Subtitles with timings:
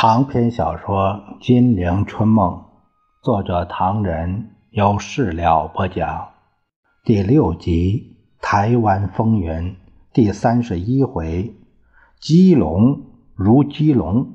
[0.00, 2.52] 长篇小说《金陵春梦》，
[3.20, 6.28] 作者唐人，由事了播讲，
[7.02, 9.50] 第六集《台湾风云》
[10.12, 11.52] 第三十一回：
[12.20, 14.34] 鸡笼如鸡笼。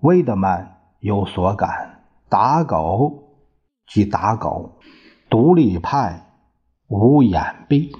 [0.00, 3.32] 威德曼有所感，打狗
[3.86, 4.72] 即打狗，
[5.30, 6.26] 独立派
[6.88, 7.90] 无眼闭。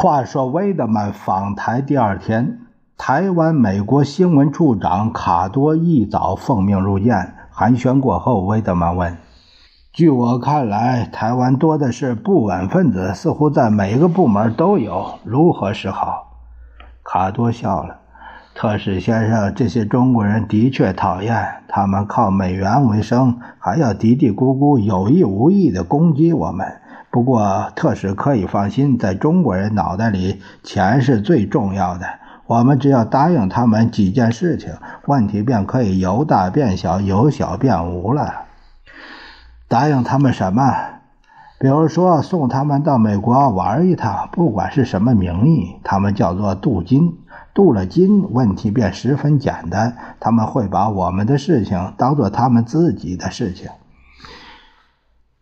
[0.00, 2.60] 话说，威德曼访台第二天，
[2.96, 7.34] 台湾美国新闻处长卡多一早奉命入见。
[7.50, 9.16] 寒暄过后，威德曼问
[9.92, 16.28] ：“据我看来，台湾多的是不稳分子，似乎在每个部门都有，如何是好？”
[17.02, 17.96] 卡多笑了
[18.54, 26.64] ：“特使先生，这些中国人的确讨厌，他们靠美元为生，还要嘀嘀咕咕、有意无意地攻击我们。”
[27.18, 32.06] 不过，特使可以放心，在中国人脑袋里，钱是最重要的。
[32.46, 34.72] 我们只要答应他们几件事情，
[35.06, 38.44] 问题便可以由大变小，由小变无了。
[39.66, 40.62] 答应他们什么？
[41.58, 47.18] 比如说，送他们到美国玩一趟，不管是什么名义，他们叫做镀金。
[47.52, 53.68] 镀了金，问题便十分简单，他们会把我们的事情当做他们自己的事情。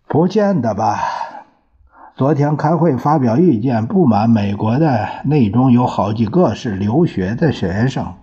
[0.08, 1.00] 不见得吧。
[2.16, 8.14] 昨天开会发表意见，不满美国的内中有好几个是留学的学生。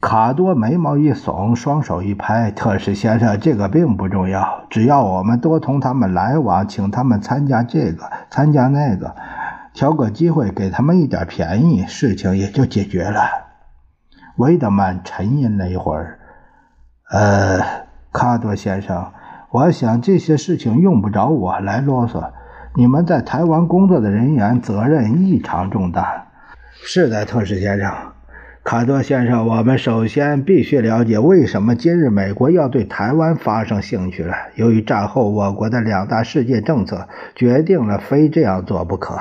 [0.00, 9.16] 卡多眉毛一耸，双手一拍：“特使先生，这个并不重要，只要我们多同他们来往，请他们参加这个，参加那个，
[9.74, 13.20] 挑个机会给他们一点便宜，事情也就解决了。”
[14.38, 16.20] 维德曼沉吟了一会儿
[17.10, 17.58] ：“呃，
[18.12, 19.10] 卡多先生。”
[19.52, 22.30] 我想这些事情用不着我来啰嗦。
[22.74, 26.28] 你们在台湾工作的人员责任异常重大。
[26.72, 27.92] 是的，特使先生，
[28.64, 34.34] 卡多先生，我们首先必须了解为什么今日美国要对台湾发生兴趣了。
[34.54, 39.18] 由于战后我国的两大世界政策决定了非这样做不可。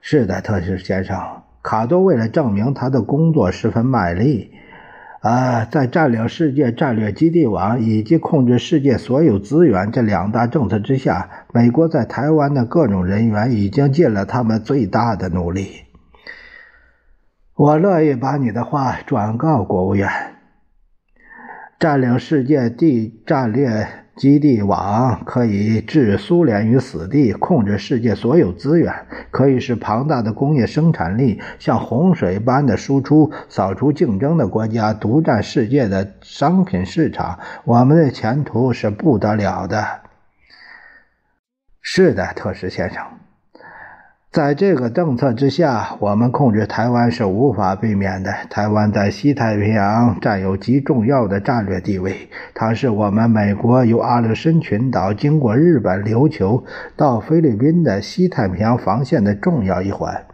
[0.00, 1.16] 是的，特使先生，
[1.62, 4.50] 卡多为了证明他的工作十分卖力。
[5.22, 15.84] 啊，在占领世界战略基地网以及控制世界所有资源这两大政策之下，美国在台湾的各种人员已经尽了他们最大的努力。
[17.54, 20.10] 我乐意把你的话转告国务院。
[21.78, 24.01] 占领世界地战略。
[24.14, 28.94] 基地网可以置苏联于死地，控制世界所有资源，
[29.30, 37.38] 可以使庞大的工业生产力像洪水般的输出，扫除竞争的国家，独占世界的商品市场。
[37.64, 39.84] 我们的前途是不得了的。
[41.80, 43.02] 是的，特使先生。
[44.32, 48.32] 在这个政策之下，我们控制台湾是无法避免的。
[48.48, 56.64] 台湾在西太平洋占有极重要的战略地位，它是我们美国由阿留申群岛经过日本琉球
[56.96, 60.24] 到菲律宾的西太平洋防线的重要一环，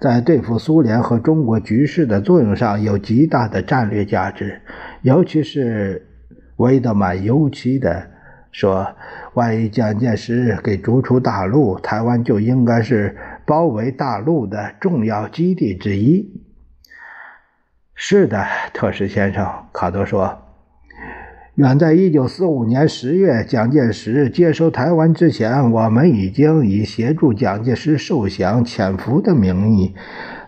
[0.00, 4.62] 在对付苏联和中国局势的作用上有极大的战略价值。
[5.02, 6.08] 尤其是
[6.56, 8.08] 维德曼尤其的。
[8.50, 8.86] 说，
[9.34, 13.16] 万一蒋介石给逐出大陆，台湾就应该是
[13.46, 16.42] 包围大陆的重要基地之一。
[17.94, 18.44] 是的，
[18.74, 20.38] 特使先生，卡多说，
[21.54, 29.94] 远在一九四五年十月，蒋介石接收台湾之前，我们已经以协助蒋介石受降潜伏的名义。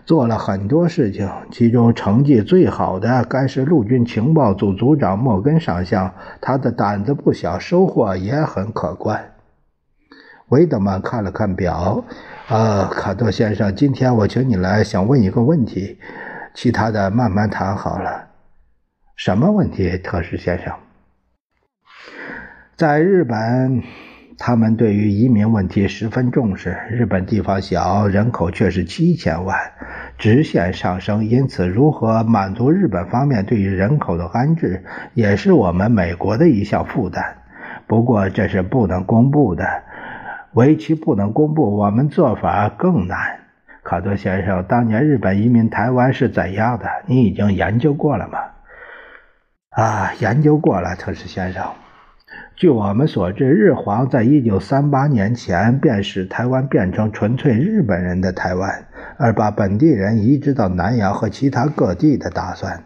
[0.05, 9.31] 做了很多事情，其中成绩最好的该是陆军情报组组长莫根上校，他的胆子不小，收获也很可观。
[10.49, 12.05] 维德曼看了看表，
[12.47, 15.97] 啊，卡多先生，今天我请你来，想问一个问题，
[16.53, 18.27] 其他的慢慢谈好了。
[19.15, 20.71] 什么问题，特使先生？
[22.75, 23.81] 在日本。
[24.37, 26.77] 他们对于移民问题十分重视。
[26.89, 29.57] 日本地方小，人口却是七千万，
[30.17, 31.25] 直线上升。
[31.25, 34.83] 因此，如何满足日本方面对于人口的安置，
[35.13, 37.37] 也是我们美国的一项负担。
[37.87, 39.65] 不过，这是不能公布的。
[40.53, 43.39] 为其不能公布，我们做法更难。
[43.83, 46.85] 卡多先生，当年日本移民台湾是怎样的？
[47.05, 48.39] 你已经研究过了吗？
[49.69, 51.63] 啊，研究过了，特使先生。
[52.55, 58.85] 据我们所知，日皇在一九三八年前便使台湾变成纯粹日本人的台湾，
[59.17, 62.85] 而把本地人移植到南洋和其他各地的打算。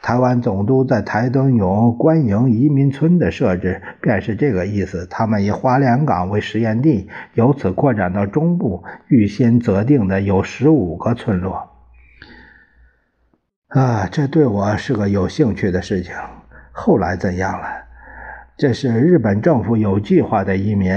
[0.00, 5.04] 台湾总督在台东永官营移民村的设置便是这个意思。
[5.10, 11.70] 他们以花莲港为实验地，由此扩展到中部，预先择定的有十五个村落。
[13.66, 16.14] 啊，这对我是个有兴趣的事情。
[16.70, 17.87] 后来怎样了？
[18.58, 20.92] 这是日本政府有计划的移民。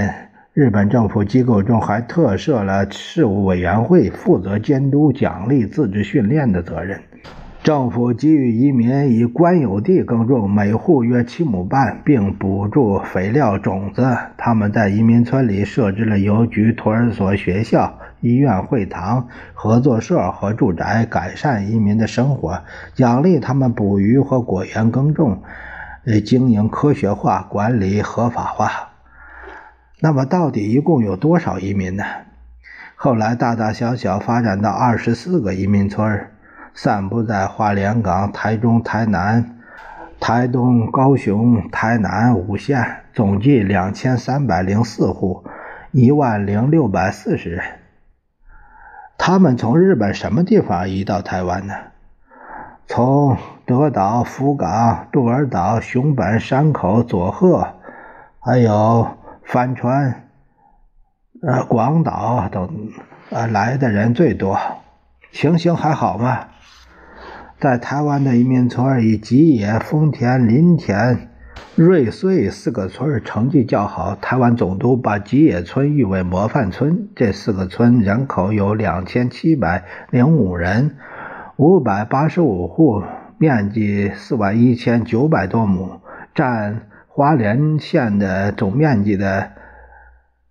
[0.52, 6.98] 日本政府机构中还特设了事务委员会，负责监督、奖励自治训练的责任。
[7.62, 14.04] 政府给予移民以官有地耕种，每户约七亩半，并补助肥料、种子。
[14.36, 22.58] 他们在移民村里设置了邮局、托儿所、学校、医院、会堂、合作社和住宅，改善移民的生活，
[22.92, 25.40] 奖励他们捕鱼和果园耕种，
[26.04, 28.90] 呃，经营科学化、管理合法化。
[30.00, 32.04] 那么，到底一共有多少移民呢？
[32.96, 36.28] 后来，大大小小发展到二十四个移民村，
[36.74, 39.60] 散布在花莲港、台中、台南、
[40.18, 45.44] 台东、高雄、台南五县，总计两千三百零四户，
[45.92, 47.62] 一万零六百四十人。
[49.16, 51.74] 他们从日本什么地方移到台湾呢？
[52.88, 53.36] 从
[53.66, 57.68] 德岛、福冈、杜尔岛、熊本、山口、佐贺，
[58.38, 59.08] 还有。
[59.44, 60.28] 帆船、
[61.42, 62.70] 呃，广岛等，
[63.30, 64.56] 呃，来的人最多，
[65.32, 66.46] 情形还好吗？
[67.58, 71.28] 在台湾的移民村以吉野、丰田、林田、
[71.74, 74.14] 瑞穗四个村成绩较好。
[74.14, 77.08] 台湾总督把吉野村誉为模范村。
[77.16, 80.96] 这四个村人口有两千七百零五人，
[81.56, 83.02] 五百八十五户，
[83.42, 86.00] 面积四万一千九百多亩，
[86.32, 86.86] 占。
[87.14, 89.50] 花莲县的总面积的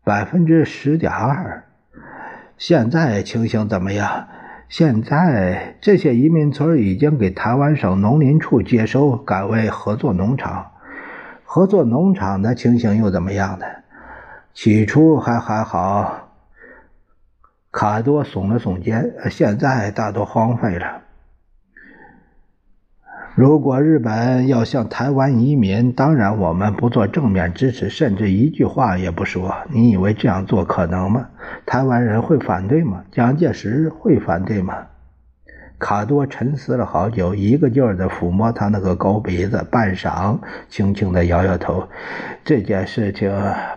[0.03, 1.63] 百分之十点二，
[2.55, 4.27] 现在情形怎么样？
[4.69, 10.69] 现在这些移民村已经给台湾省农林处接收，改为合作农场。
[11.43, 13.65] 合作农场的情形又怎么样呢？
[14.53, 16.29] 起初还还好，
[17.71, 21.00] 卡多耸了耸肩，现在大多荒废了。
[23.33, 29.55] 如果日本要向台湾移民，当然我们不做正面支持，甚至一句话也不说。
[29.69, 31.29] 你以为这样做可能吗？
[31.65, 33.03] 台湾人会反对吗？
[33.09, 34.75] 蒋介石会反对吗？
[35.79, 40.37] 卡多沉思了好久，一个劲儿地抚摸他那个高鼻子，半晌，
[40.67, 41.87] 轻轻地摇摇头。
[42.43, 43.31] 这件事情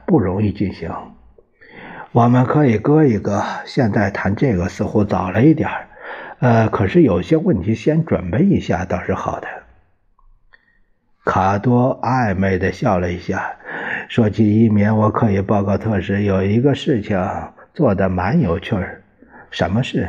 [0.04, 0.90] 不容易进行，
[2.10, 3.40] 我们可以搁一搁。
[3.64, 5.86] 现在谈这个似乎早了一点儿。
[6.44, 9.48] 呃，可是有些问题先准备一下倒是好的。
[11.24, 13.56] 卡多暧昧的笑了一下，
[14.10, 17.18] 说起移民，我可以报告特使，有一个事情
[17.72, 19.00] 做的蛮有趣儿。
[19.50, 20.06] 什么事？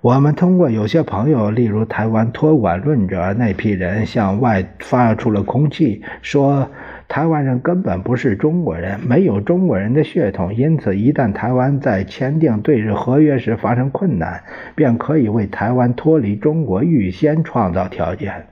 [0.00, 6.70] 我们通过有些朋友，例如台湾托管论者那批人，向外发出了空气，说。
[7.12, 14.44] 台湾人根本不是中国人，没有中国人的血统，因此一旦台湾在签订对日合约时发生困难，
[14.74, 18.46] 便可以为台湾脱离中国预先创造条件。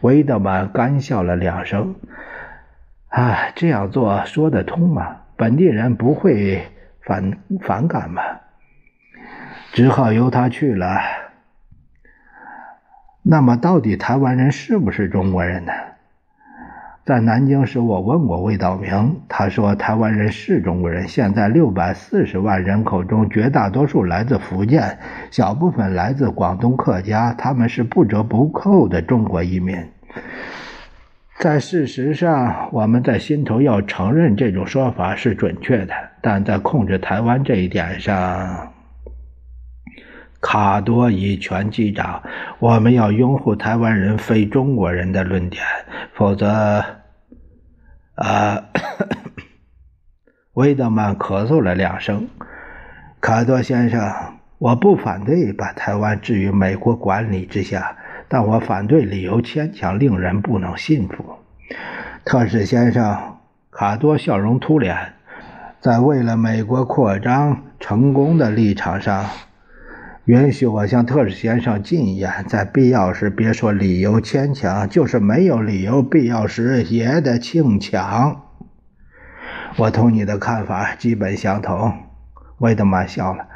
[0.00, 1.96] 维德曼干笑了两声
[3.08, 5.18] ：“啊，这样做说得通吗？
[5.36, 6.62] 本地人不会
[7.02, 8.22] 反反感吗？
[9.74, 11.00] 只好由他去了。
[13.22, 15.72] 那么，到底台湾人是不是中国人呢？”
[17.08, 21.08] 在南京时，我问过魏道明，他说台湾人是中国人。
[21.08, 24.98] 现在六百四十万人口中，绝大多数来自福建，
[25.30, 29.74] 小部分来自广东客家，他们是不折不扣的中国移民。
[31.38, 38.74] 在事实上，我们在心头要承认这种说法是准确的，但在控制台湾这一点上，
[40.42, 42.22] 卡多以拳击掌。
[42.58, 45.64] 我们要拥护台湾人非中国人的论点，
[46.12, 46.84] 否则。
[48.18, 48.64] 啊，
[50.54, 52.26] 维德曼咳嗽了两声。
[53.20, 54.12] 卡多先生，
[54.58, 57.96] 我不反对把台湾置于美国管理之下，
[58.26, 61.38] 但我反对理由牵强，令人不能信服。
[62.24, 63.36] 特使先生，
[63.70, 65.14] 卡多笑容突脸，
[65.80, 69.26] 在为了美国扩张成功的立场上。
[70.28, 78.42] 允许我向特使先生进言，在必要时，别说理由牵强，就是没有理由，必要时也得庆强。
[79.78, 81.94] 我同你的看法基本相同。
[82.58, 83.46] 魏德曼笑了，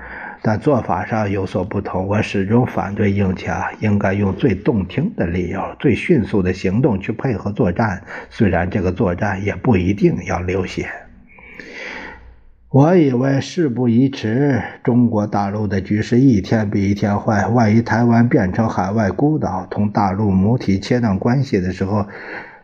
[0.41, 2.07] 但做法上有所不同。
[2.07, 10.89] 我始终反对硬抢，应该用最动听的理由、最迅速的行动去配合作战，虽然这个作战也不一定要流血。
[12.73, 17.47] 我以为事不宜迟，中国大陆的局势一天比一天坏。
[17.47, 22.07] 万一台湾变成海外孤岛，同大陆母体切断关系的时候，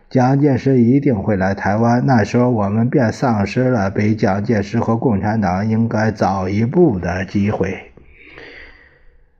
[0.08, 2.06] 蒋介石一定会来台湾。
[2.06, 7.92] 那时候我们便丧失了比蒋介石和共产党应该早一步的机会。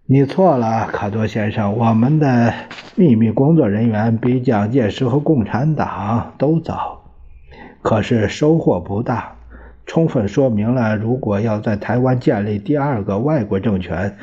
[0.05, 2.53] 你错了，卡多先生，我们的
[2.95, 7.05] 秘密工作人员比蒋介石和共产党都早，
[7.81, 9.38] 可是收获不大。
[9.89, 14.15] 充分说明了，如果要在台湾建立第二个外国政权，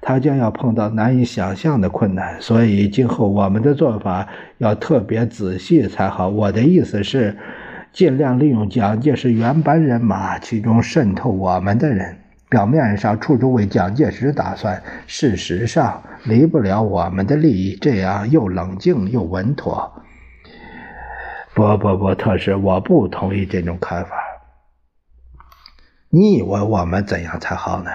[0.00, 2.38] 他将要碰到难以想象的困难。
[2.40, 4.26] 所以，今后我们的做法
[4.58, 6.28] 要特别仔细才好。
[6.28, 7.36] 我的意思是，
[7.92, 12.16] 尽量利用蒋介石原班人马，其中渗透我们的人，
[12.50, 17.78] 表面上处处为蒋介石打算，事实上离不了我们的利益。
[17.80, 19.88] 这样又冷静又稳妥。
[21.54, 24.10] 不不不，特使，我不同意这种看法。
[26.14, 27.90] 你以为我们怎样才好呢？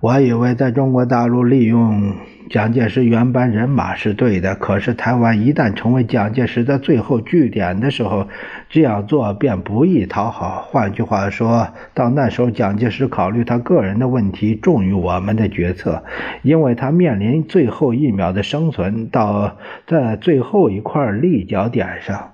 [0.00, 2.16] 我以为在中国大陆利用
[2.50, 8.26] 蒋介石原班人马是对的，可是台湾一旦成为蒋介石的最后据点的时候，
[8.68, 10.62] 这样做便不易讨好。
[10.66, 16.02] 换句话说，到那时候，蒋介石考虑他个人的问题重于我们的决策，
[16.42, 22.31] 因为他面临最后一秒的生存，到在最后一块立脚点上。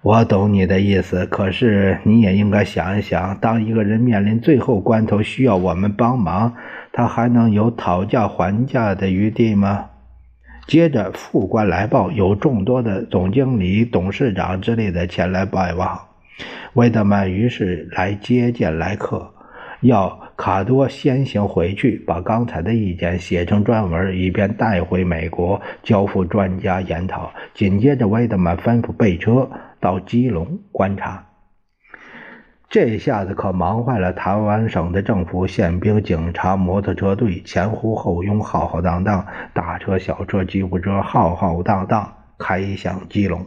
[0.00, 6.54] 我懂你的意思，可是你也应该想一想，当一个人面临最后关头需要我们帮忙，
[6.92, 9.86] 他还能有讨价还价的余地吗？
[10.66, 16.00] 接着副官来报，有众多的总经理、董事长之类的前来拜望。
[16.72, 19.32] 魏德曼于是来接见来客，
[19.82, 27.32] 要卡多先行回去，把刚才的意见写成专文，以便带回美国交付专家研讨。
[27.54, 29.48] 紧接着，魏德曼吩咐备车。
[29.82, 31.24] 到基隆观察，
[32.68, 43.44] 这下子可忙坏了台湾省的政府、宪兵、警察、摩托车队，前呼后拥，浩浩荡荡，大车、小车、吉普车，浩浩荡荡开向基隆。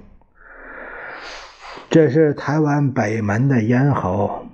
[1.90, 4.46] 这是台湾北门的咽喉。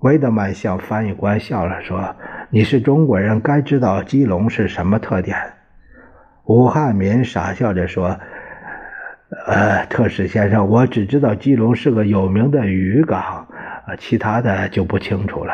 [0.00, 2.16] 维德曼向翻译官笑了，说
[2.50, 5.36] ：“你是中国人，该知道基隆是什么特点。”
[6.46, 8.18] 武汉民傻笑着说。
[9.28, 13.48] 呃，特使先生，我只知道基隆是个有名的渔港，
[13.86, 15.52] 呃，其他的就不清楚了。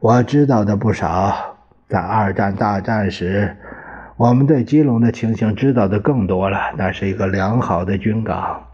[0.00, 3.54] 我知道的不少，在二战大战时，
[4.16, 6.58] 我们对基隆的情形知道的更多了。
[6.78, 8.66] 那是一个良好的军港，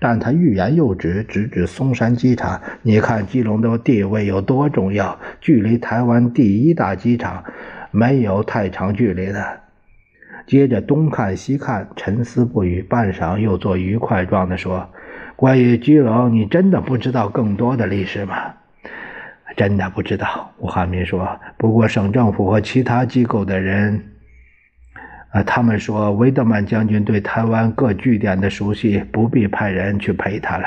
[0.00, 2.58] 但他欲言又止，直指松山机场。
[2.80, 7.44] 你看基隆的地位有多重要，距离台湾第一大机场
[7.90, 9.61] 没有太长距离的。
[10.46, 14.90] 接着东看西看，沉思不语，半晌又做愉快状的说
[15.36, 18.54] ：“关于基隆，你真的不知道更多的历史吗
[19.56, 21.38] ？”“真的不知道。”吴汉民说。
[21.56, 24.12] “不过省政府和其他机构的人，
[25.30, 30.66] 啊，他们说维德曼将军对台湾各据点的熟悉，不必派人去陪他了。”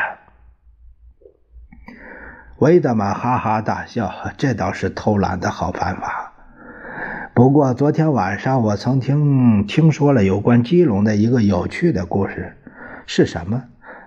[2.59, 6.24] 维德曼哈哈大笑：“这倒是偷懒的好办法。”
[7.35, 12.53] 不过昨天晚上我曾听听说了有关基隆的一个有趣的故事，
[13.05, 13.61] 是什么？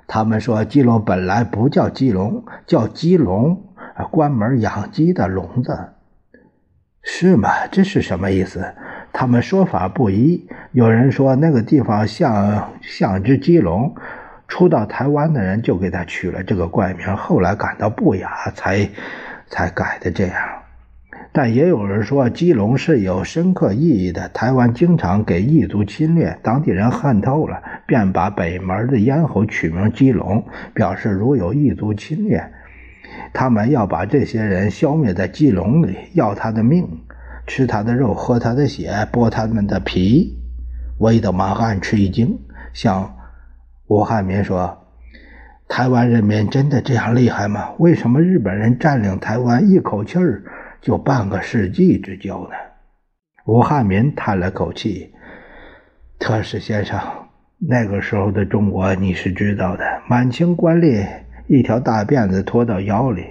[0.06, 3.64] 他们说基隆本来不叫基隆，叫基隆，
[4.10, 5.78] 关门养鸡的笼子，
[7.02, 7.50] 是吗？
[7.70, 8.74] 这是什么意思？
[9.12, 13.94] 他们说法不一，有人说那个地方像像只鸡笼，
[14.48, 18.88] 初到台湾的人就给他取了这个怪名，后来感到不雅，才
[19.48, 20.57] 才改的这样。
[21.30, 24.28] 但也有人说，基隆是有深刻意义的。
[24.30, 30.44] 台湾经常给异族侵略，当地人恨透了，便把北门的咽喉取名基隆，
[30.74, 32.42] 表示如有异族侵略，
[33.32, 36.88] 他们要把这些人消灭在基隆里，要他的命，
[37.46, 40.34] 吃他的肉，喝他的血，剥他们的皮。
[40.98, 42.36] 韦德曼暗吃一惊，
[42.72, 43.14] 向
[43.86, 44.86] 吴汉民说
[45.68, 47.70] ：“台湾人民真的这样厉害吗？
[47.78, 50.42] 为什么日本人占领台湾一口气儿？”
[50.80, 52.56] 就半个世纪之久呢。
[53.44, 55.14] 吴汉民叹了口气
[56.20, 57.00] ：“特使先生，
[57.56, 61.06] 那个时候的中国你是知道的，满清官吏
[61.46, 63.24] 一条大辫子拖到腰里，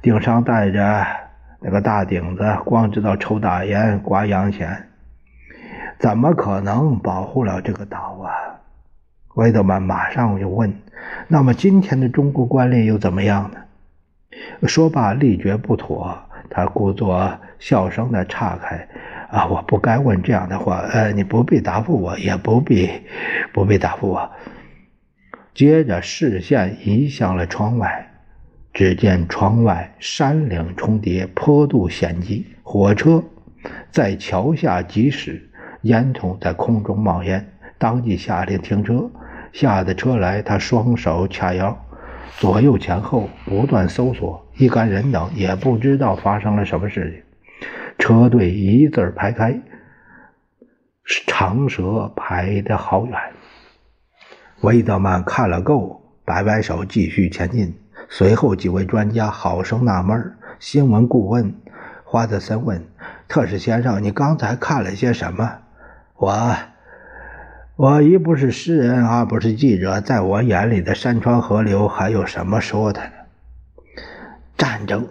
[0.00, 1.06] 顶上戴着
[1.60, 4.88] 那个大顶子，光知道抽大烟、刮洋钱，
[5.98, 8.32] 怎么可能保护了这个岛啊？”
[9.36, 10.72] 维德曼马上就问
[11.28, 13.58] ：“那么今天的中国官吏又怎么样呢？”
[14.66, 16.18] 说罢，力觉不妥。
[16.50, 18.88] 他故作笑声的岔开，
[19.30, 22.90] 啊，我不该问这样的话，呃，你不必答复我，也不必，
[23.52, 24.30] 不必答复我。
[25.54, 28.10] 接着视线移向了窗外，
[28.72, 33.22] 只见窗外山岭重叠，坡度险急，火车
[33.90, 35.48] 在桥下疾驶，
[35.82, 37.48] 烟囱在空中冒烟。
[37.78, 39.10] 当即下令停车，
[39.52, 41.76] 下的车来，他双手掐腰，
[42.38, 47.22] 左右前后不断搜索，一干人等也不知道发生了什么事情。
[47.98, 49.60] 车队一字排开，
[51.26, 53.18] 长蛇排得好远。
[54.60, 57.74] 威德曼看了够，摆摆手，继续前进。
[58.08, 60.34] 随后几位专家好生纳闷。
[60.58, 61.54] 新闻顾问
[62.04, 62.84] 华德森问
[63.28, 65.58] ：“特使先生，你刚才看了些什么？”
[66.16, 66.56] 我。
[67.76, 73.00] 我一不是诗人，二不是记者，在我眼里的山川河流还有什么说的？
[74.56, 75.08] 战争，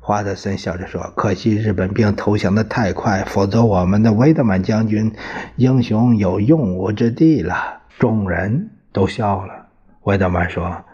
[0.00, 5.14] 华德森笑着说：“可惜日本兵投降的太快，否则我们的威德曼将军
[5.56, 9.66] 英雄有用武之地了。”众人都笑了。
[10.02, 10.84] 威德曼说：“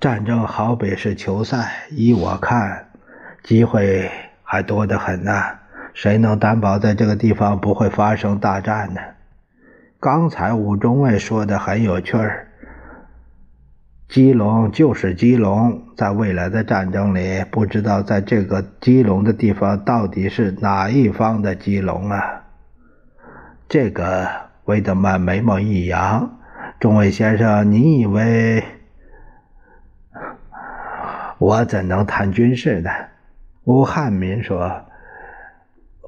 [0.00, 2.86] 战争好比是球赛，依我看，
[3.42, 4.10] 机会
[4.44, 5.32] 还多得很呢。
[5.92, 9.00] 谁能担保在这个地方不会发生大战呢？”
[9.98, 12.45] 刚才武中尉说的很有趣儿，
[14.08, 22.44] 基隆就是基隆，在未来的战争里，不知道在这个基隆的地方到底是哪一方的基隆啊？
[23.68, 24.28] 这个
[24.66, 26.38] 维德曼眉毛一扬，
[26.78, 28.62] 众位先生，你以为
[31.38, 32.90] 我怎能谈军事呢？
[33.64, 34.85] 吴汉民说。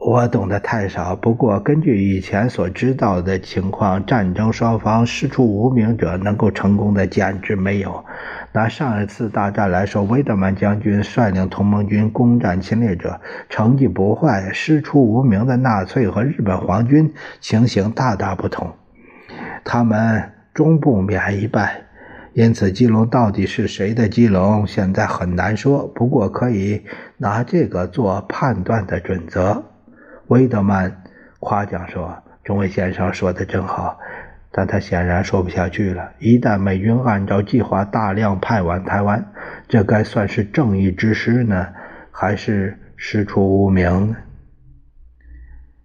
[0.01, 8.05] 我懂得太少，不过根据以前所知道的情况，战争双方师出无名者能够成功的简直没有。
[8.53, 18.73] 拿上一次大战来说，威德曼将军率领同盟军攻占侵略者，成绩不坏；师出无名的纳粹和日本皇军情形大大不同，
[19.65, 21.83] 他们终不免一败。
[22.35, 25.89] 因此，基隆到底是谁的基隆，现在很难说。
[25.89, 26.85] 不过，可以
[27.17, 29.65] 拿这个做判断的准则。
[30.29, 31.03] 威德曼
[31.41, 33.99] 夸奖说：“中尉先生说的真好。”
[34.51, 36.13] 但他显然说不下去了。
[36.19, 39.25] 一旦美军按照计划大量派往台湾，
[39.69, 41.69] 这该算是正义之师呢，
[42.11, 44.17] 还是师出无名呢？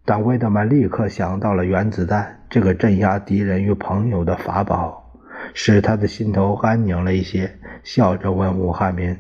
[0.06, 5.13] 但威德曼立刻想到了原子弹这个镇压敌人与朋友的法宝，
[5.53, 7.51] 使他的心头安宁了一些，
[7.84, 9.15] 笑着问武汉民：“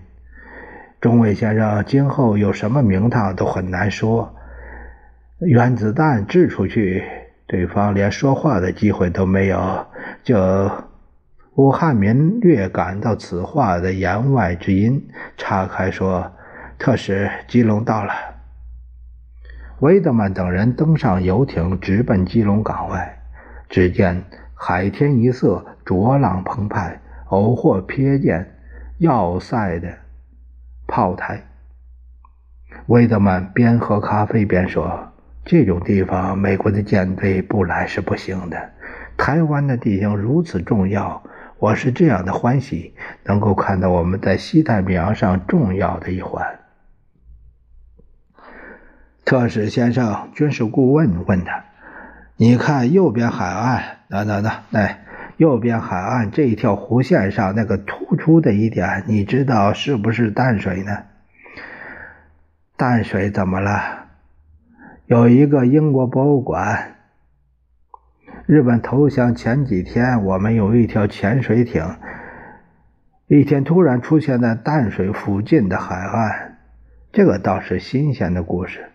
[0.99, 4.33] 中尉先生，今后有什么名堂都很难说。”
[5.45, 7.03] 原子弹掷出去，
[7.47, 9.85] 对方连说话的机会都没有。
[10.23, 10.71] 就
[11.55, 16.31] 武汉民略感到此话的言外之音，岔开说
[16.79, 18.13] ：“特使，基隆到了。”
[19.81, 23.19] 威德曼等人登上游艇，直奔基隆港外。
[23.69, 28.55] 只见海天一色，浊浪澎湃，偶或瞥见
[28.99, 29.89] 要塞的
[30.87, 31.43] 炮台。
[32.87, 35.12] 威德曼边喝咖啡边说。
[35.45, 38.71] 这种地方，美国的舰队不来是不行的。
[39.17, 41.21] 台湾的地形如此重要，
[41.59, 46.59] 我是这样的欢喜，能够看到我们在西太平洋上重要的一环。
[49.25, 51.65] 特使先生，军事顾问问他
[52.37, 55.05] ：“你看右边海岸，那那那，哎，
[55.37, 61.03] 右边海岸这一条弧线上那个突出的一点，你知道是不是淡水呢？
[62.75, 63.99] 淡水怎么了？”
[65.05, 66.95] 有一个英国博物馆。
[68.45, 71.83] 日本投降前几天，我们有一条潜水艇，
[73.27, 76.55] 一天突然出现在淡水附近的海岸，
[77.11, 78.85] 这个倒是新鲜的故事。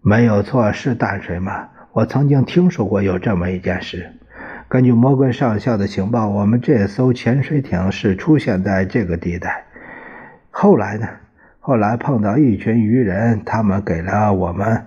[0.00, 1.68] 没有错，是淡水吗？
[1.92, 4.10] 我曾经听说过有这么一件事。
[4.68, 9.64] 根据摩根上校的情报，我们这艘潜水艇是出现在这个地带。
[10.50, 11.06] 后来呢？
[11.60, 14.86] 后来碰到一群渔人，他们给了我们。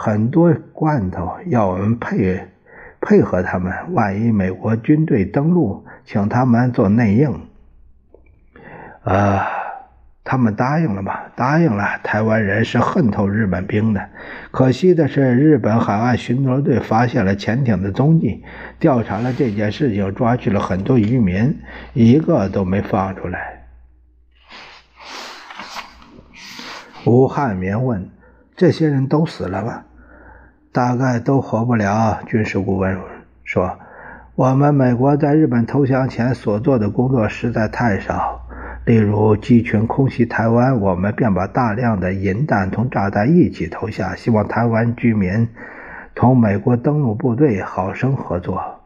[0.00, 2.46] 很多罐头要我们配
[3.00, 7.48] 配合他们，万一美国军队登陆，请他们做内应。
[9.02, 9.40] 呃，
[10.22, 11.18] 他们答应了吗？
[11.34, 11.98] 答应了。
[12.04, 14.08] 台湾人是恨透日本兵的。
[14.52, 18.44] 可惜的是，日本海岸巡逻队发现了潜艇的踪迹，
[18.78, 21.58] 调查了这件事情，抓去了很多渔民，
[21.92, 23.66] 一个都没放出来。
[27.04, 28.08] 吴汉民问
[28.58, 29.84] ：“这些人都死了吗？”
[30.72, 32.18] 大概都活不了。
[32.26, 32.98] 军事顾问
[33.44, 33.78] 说
[34.34, 38.40] ：“我们美国在日本投降前所做的工作实在太少。
[38.84, 45.48] 例如，机群空袭台湾，我们便把大量的银弹同炸弹一起投下，希望台湾居民
[46.14, 48.80] 同美国登陆部队好生合作。”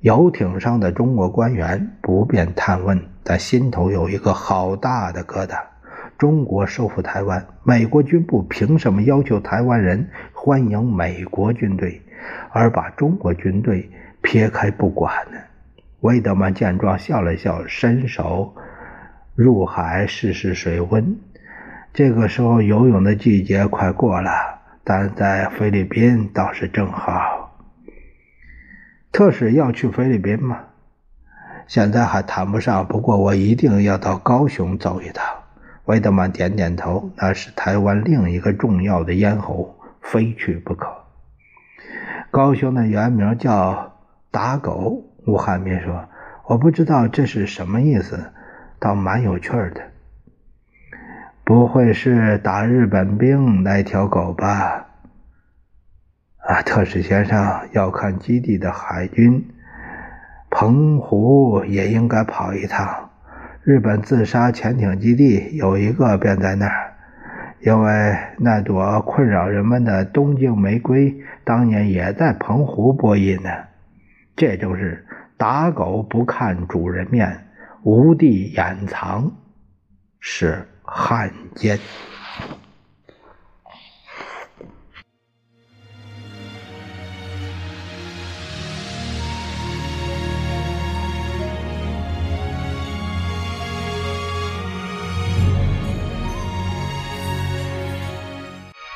[0.00, 3.02] 游艇上的中国官员不便探问。
[3.24, 5.71] 但心头有一个好大的疙瘩。
[6.22, 12.00] 中国收复台湾，美国军部凭什么要求台湾人欢迎美国军队，
[12.52, 15.38] 而把中国军队撇开不管呢？
[15.98, 18.54] 魏德曼见状笑了笑，伸手
[19.34, 21.18] 入海试试水温。
[21.92, 24.30] 这个时候游泳的季节快过了，
[24.84, 27.58] 但在菲律宾倒是正好。
[29.10, 30.60] 特使要去菲律宾吗？
[31.66, 35.41] 现在还谈不上，不过我一定要到高雄走一趟。
[35.86, 40.88] 维德曼点点头，那是台湾另一个重要的咽喉，非去不可。
[42.30, 43.98] 高雄的原名叫
[44.30, 45.04] 打狗。
[45.26, 46.08] 吴汉民说
[46.46, 48.32] ：“我不知道这是什么意思，
[48.80, 49.82] 倒蛮有趣的。
[51.44, 54.86] 不会是打日本兵那条狗吧？”
[56.42, 59.48] 啊，特使先生要看基地的海军，
[60.50, 63.10] 澎湖也应该跑一趟。
[63.64, 66.94] 日本自杀潜艇基地有一个便在那儿，
[67.60, 73.50] 因为那朵困扰人们的东京玫瑰当年也在澎湖播音呢。
[74.34, 77.46] 这就是打狗不看主人面，
[77.84, 79.30] 无地掩藏，
[80.18, 81.78] 是汉奸。